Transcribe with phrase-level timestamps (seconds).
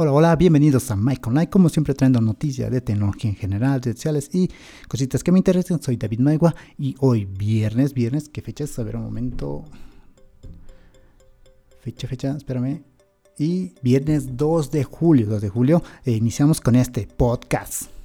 [0.00, 3.96] Hola, hola, bienvenidos a Mike Online, como siempre trayendo noticias de tecnología en general, redes
[3.96, 4.48] sociales y
[4.86, 5.82] cositas que me interesan.
[5.82, 8.78] Soy David Maigua y hoy viernes, viernes, ¿qué fecha es?
[8.78, 9.64] A ver un momento.
[11.80, 12.84] Fecha, fecha, espérame.
[13.38, 17.97] Y viernes 2 de julio, 2 de julio, eh, iniciamos con este podcast.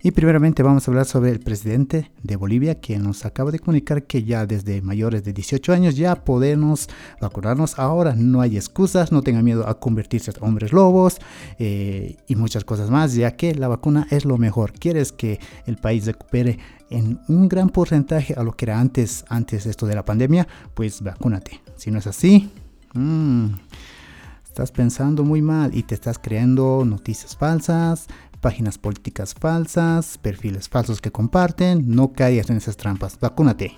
[0.00, 4.04] Y primeramente vamos a hablar sobre el presidente de Bolivia que nos acaba de comunicar
[4.04, 6.88] que ya desde mayores de 18 años ya podemos
[7.20, 7.80] vacunarnos.
[7.80, 11.18] Ahora no hay excusas, no tengan miedo a convertirse en hombres lobos
[11.58, 14.72] eh, y muchas cosas más, ya que la vacuna es lo mejor.
[14.72, 16.60] Quieres que el país recupere
[16.90, 21.02] en un gran porcentaje a lo que era antes, antes esto de la pandemia, pues
[21.02, 21.60] vacúnate.
[21.74, 22.52] Si no es así,
[22.94, 23.48] mmm,
[24.44, 28.06] estás pensando muy mal y te estás creando noticias falsas,
[28.40, 33.76] páginas políticas falsas, perfiles falsos que comparten, no caigas en esas trampas, vacúnate.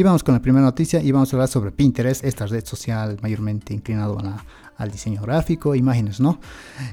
[0.00, 3.18] Y vamos con la primera noticia y vamos a hablar sobre Pinterest, esta red social
[3.20, 4.16] mayormente inclinado
[4.78, 6.40] al diseño gráfico, imágenes, ¿no?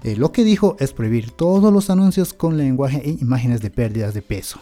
[0.03, 4.13] Eh, lo que dijo es prohibir todos los anuncios con lenguaje e imágenes de pérdidas
[4.13, 4.59] de peso.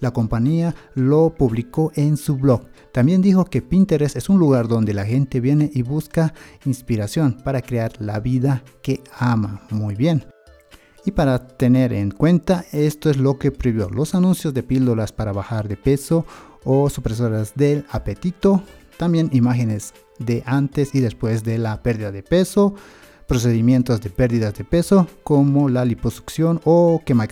[0.00, 2.62] La compañía lo publicó en su blog.
[2.92, 7.62] También dijo que Pinterest es un lugar donde la gente viene y busca inspiración para
[7.62, 9.62] crear la vida que ama.
[9.70, 10.24] Muy bien.
[11.04, 15.32] Y para tener en cuenta, esto es lo que prohibió los anuncios de píldoras para
[15.32, 16.26] bajar de peso
[16.64, 18.62] o supresoras del apetito,
[18.98, 22.74] también imágenes de antes y después de la pérdida de peso,
[23.26, 27.26] procedimientos de pérdidas de peso como la liposucción o quema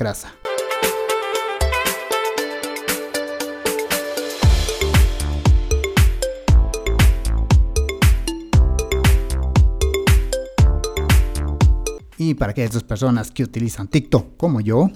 [12.18, 14.90] Y para aquellas personas que utilizan TikTok como yo,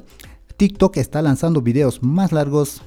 [0.56, 2.82] TikTok está lanzando videos más largos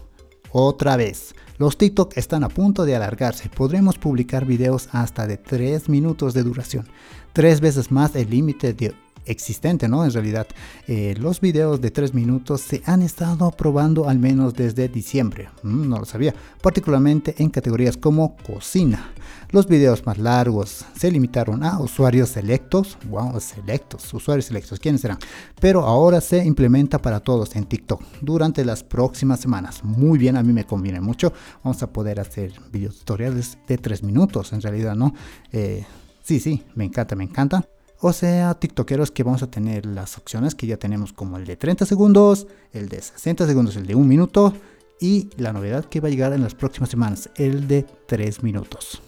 [0.52, 1.36] otra vez.
[1.58, 3.50] Los TikTok están a punto de alargarse.
[3.50, 6.88] Podremos publicar videos hasta de 3 minutos de duración.
[7.32, 8.94] Tres veces más el límite de
[9.26, 10.06] existente, ¿no?
[10.06, 10.48] En realidad,
[10.88, 15.90] eh, los videos de 3 minutos se han estado probando al menos desde diciembre, mm,
[15.90, 19.14] no lo sabía, particularmente en categorías como cocina.
[19.52, 25.20] Los videos más largos se limitaron a usuarios selectos, wow, selectos, usuarios selectos, ¿quiénes serán?
[25.60, 29.84] Pero ahora se implementa para todos en TikTok durante las próximas semanas.
[29.84, 31.34] Muy bien, a mí me conviene mucho.
[31.64, 35.14] Vamos a poder hacer videos tutoriales de 3 minutos, en realidad, ¿no?
[35.52, 35.86] Eh,
[36.24, 37.64] sí, sí, me encanta, me encanta.
[38.06, 41.56] O sea, TikTokeros que vamos a tener las opciones que ya tenemos como el de
[41.56, 44.54] 30 segundos, el de 60 segundos, el de 1 minuto
[45.00, 49.02] y la novedad que va a llegar en las próximas semanas, el de 3 minutos.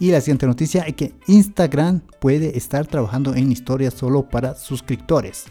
[0.00, 5.44] Y la siguiente noticia es que Instagram puede estar trabajando en historias solo para suscriptores,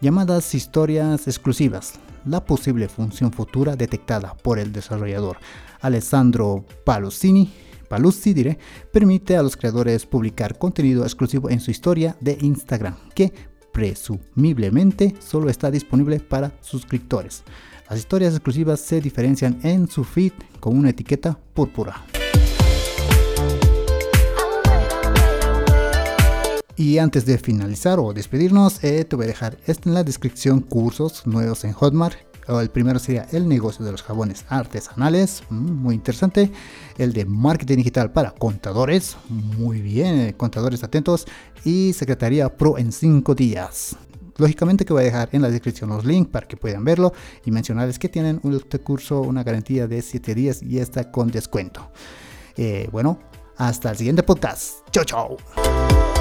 [0.00, 1.94] llamadas historias exclusivas.
[2.24, 5.38] La posible función futura detectada por el desarrollador
[5.80, 8.58] Alessandro Paluzzi diré,
[8.92, 13.32] permite a los creadores publicar contenido exclusivo en su historia de Instagram, que
[13.72, 17.42] presumiblemente solo está disponible para suscriptores.
[17.90, 22.04] Las historias exclusivas se diferencian en su feed con una etiqueta púrpura.
[26.76, 30.60] Y antes de finalizar o despedirnos, eh, te voy a dejar esto en la descripción
[30.60, 32.18] cursos nuevos en Hotmart.
[32.48, 36.52] El primero sería el negocio de los jabones artesanales, mm, muy interesante.
[36.96, 41.26] El de marketing digital para contadores, muy bien, eh, contadores atentos.
[41.64, 43.96] Y Secretaría Pro en 5 días.
[44.36, 47.12] Lógicamente que voy a dejar en la descripción los links para que puedan verlo
[47.44, 51.90] y mencionarles que tienen este curso una garantía de 7 días y está con descuento.
[52.56, 53.18] Eh, bueno,
[53.56, 54.80] hasta el siguiente podcast.
[54.90, 56.15] Chao, chao.